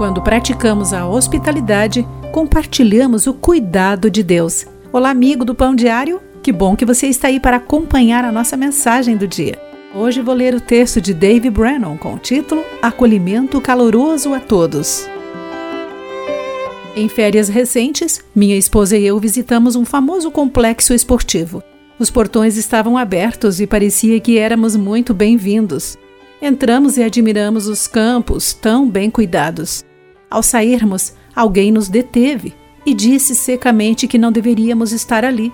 [0.00, 4.64] Quando praticamos a hospitalidade, compartilhamos o cuidado de Deus.
[4.90, 8.56] Olá, amigo do Pão Diário, que bom que você está aí para acompanhar a nossa
[8.56, 9.60] mensagem do dia.
[9.94, 15.06] Hoje vou ler o texto de Dave Brennan com o título Acolhimento Caloroso a Todos.
[16.96, 21.62] Em férias recentes, minha esposa e eu visitamos um famoso complexo esportivo.
[21.98, 25.98] Os portões estavam abertos e parecia que éramos muito bem-vindos.
[26.40, 29.84] Entramos e admiramos os campos tão bem cuidados.
[30.30, 32.54] Ao sairmos, alguém nos deteve
[32.86, 35.52] e disse secamente que não deveríamos estar ali.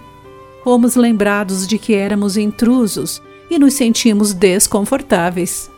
[0.63, 5.71] Fomos lembrados de que éramos intrusos e nos sentimos desconfortáveis.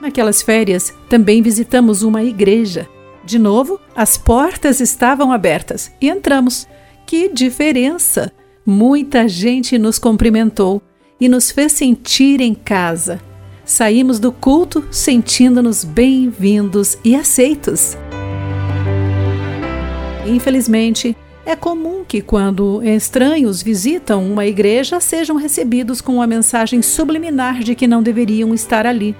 [0.00, 2.88] Naquelas férias, também visitamos uma igreja.
[3.24, 6.66] De novo, as portas estavam abertas e entramos.
[7.06, 8.32] Que diferença!
[8.64, 10.82] Muita gente nos cumprimentou
[11.20, 13.20] e nos fez sentir em casa.
[13.64, 17.96] Saímos do culto sentindo-nos bem-vindos e aceitos.
[20.28, 27.60] Infelizmente, é comum que, quando estranhos visitam uma igreja, sejam recebidos com a mensagem subliminar
[27.60, 29.16] de que não deveriam estar ali.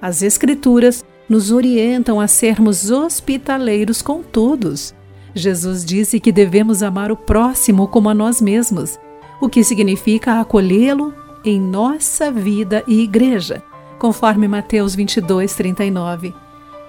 [0.00, 4.94] As Escrituras nos orientam a sermos hospitaleiros com todos
[5.38, 8.98] Jesus disse que devemos amar o próximo como a nós mesmos,
[9.40, 13.62] o que significa acolhê-lo em nossa vida e igreja,
[13.98, 16.34] conforme Mateus 22, 39.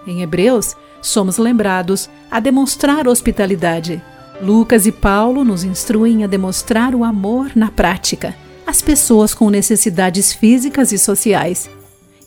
[0.08, 4.02] Em Hebreus, somos lembrados a demonstrar hospitalidade.
[4.42, 10.32] Lucas e Paulo nos instruem a demonstrar o amor na prática, às pessoas com necessidades
[10.32, 11.70] físicas e sociais.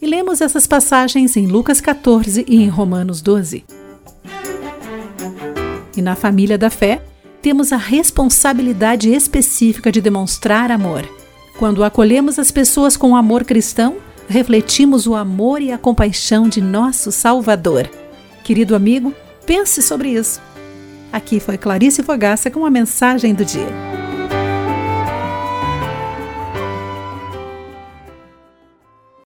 [0.00, 3.64] E lemos essas passagens em Lucas 14 e em Romanos 12.
[5.96, 7.02] E na família da fé,
[7.40, 11.08] temos a responsabilidade específica de demonstrar amor.
[11.58, 13.96] Quando acolhemos as pessoas com amor cristão,
[14.28, 17.88] refletimos o amor e a compaixão de nosso Salvador.
[18.44, 19.14] Querido amigo,
[19.46, 20.40] pense sobre isso.
[21.12, 23.91] Aqui foi Clarice Fogaça com a mensagem do dia.